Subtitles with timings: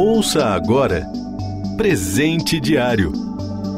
[0.00, 1.10] Ouça agora
[1.76, 3.10] Presente Diário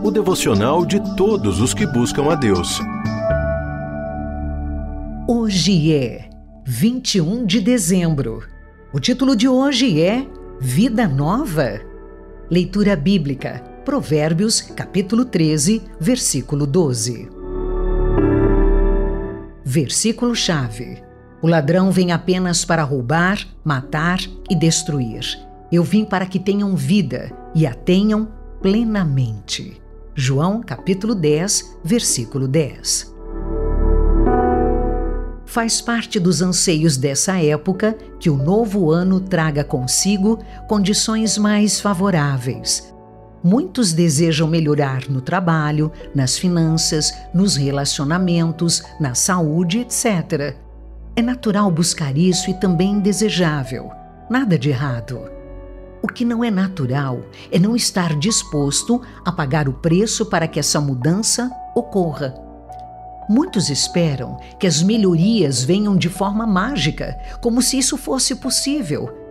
[0.00, 2.78] o devocional de todos os que buscam a Deus.
[5.26, 6.30] Hoje é
[6.64, 8.44] 21 de dezembro.
[8.92, 10.24] O título de hoje é
[10.60, 11.80] Vida Nova.
[12.48, 17.28] Leitura bíblica, Provérbios, capítulo 13, versículo 12.
[19.64, 21.02] Versículo-chave:
[21.42, 25.52] O ladrão vem apenas para roubar, matar e destruir.
[25.74, 28.28] Eu vim para que tenham vida e a tenham
[28.62, 29.82] plenamente.
[30.14, 33.12] João capítulo 10, versículo 10.
[35.44, 40.38] Faz parte dos anseios dessa época que o novo ano traga consigo
[40.68, 42.94] condições mais favoráveis.
[43.42, 50.54] Muitos desejam melhorar no trabalho, nas finanças, nos relacionamentos, na saúde, etc.
[51.16, 53.90] É natural buscar isso e também desejável.
[54.30, 55.34] Nada de errado.
[56.04, 60.60] O que não é natural é não estar disposto a pagar o preço para que
[60.60, 62.34] essa mudança ocorra.
[63.26, 69.24] Muitos esperam que as melhorias venham de forma mágica, como se isso fosse possível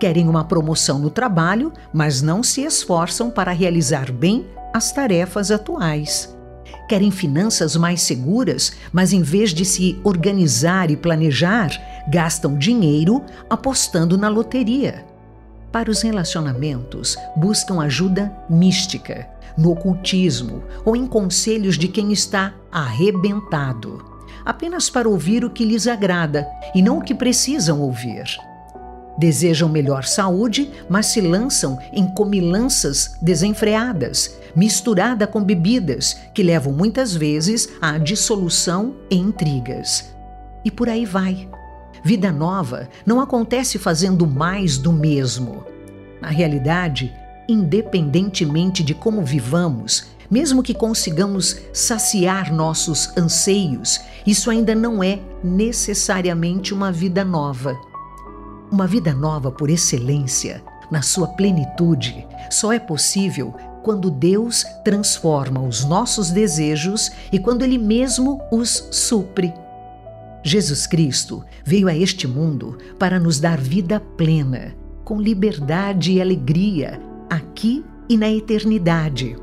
[0.00, 6.34] querem uma promoção no trabalho, mas não se esforçam para realizar bem as tarefas atuais.
[6.88, 11.70] Querem finanças mais seguras, mas em vez de se organizar e planejar,
[12.08, 15.09] gastam dinheiro apostando na loteria.
[15.72, 24.04] Para os relacionamentos, buscam ajuda mística, no ocultismo ou em conselhos de quem está arrebentado,
[24.44, 28.24] apenas para ouvir o que lhes agrada e não o que precisam ouvir.
[29.18, 37.14] Desejam melhor saúde, mas se lançam em comilanças desenfreadas, misturada com bebidas que levam muitas
[37.14, 40.12] vezes à dissolução e intrigas.
[40.64, 41.48] E por aí vai.
[42.02, 45.64] Vida nova não acontece fazendo mais do mesmo.
[46.20, 47.12] Na realidade,
[47.48, 56.72] independentemente de como vivamos, mesmo que consigamos saciar nossos anseios, isso ainda não é necessariamente
[56.72, 57.76] uma vida nova.
[58.70, 65.84] Uma vida nova por excelência, na sua plenitude, só é possível quando Deus transforma os
[65.84, 69.52] nossos desejos e quando Ele mesmo os supre.
[70.42, 74.74] Jesus Cristo veio a este mundo para nos dar vida plena,
[75.04, 79.36] com liberdade e alegria, aqui e na eternidade.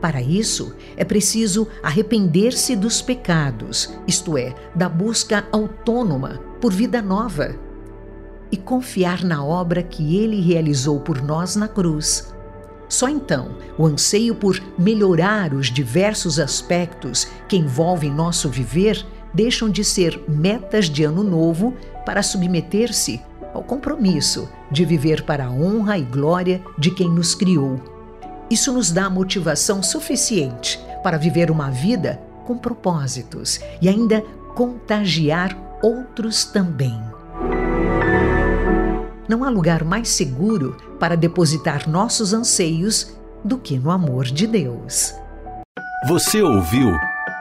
[0.00, 7.56] Para isso, é preciso arrepender-se dos pecados, isto é, da busca autônoma por vida nova
[8.50, 12.32] e confiar na obra que ele realizou por nós na cruz.
[12.88, 19.84] Só então o anseio por melhorar os diversos aspectos que envolvem nosso viver deixam de
[19.84, 21.74] ser metas de ano novo
[22.04, 23.20] para submeter-se
[23.52, 27.80] ao compromisso de viver para a honra e glória de quem nos criou.
[28.50, 34.22] Isso nos dá motivação suficiente para viver uma vida com propósitos e ainda
[34.54, 36.98] contagiar outros também.
[39.28, 43.14] Não há lugar mais seguro para depositar nossos anseios
[43.44, 45.14] do que no amor de Deus.
[46.06, 46.90] Você ouviu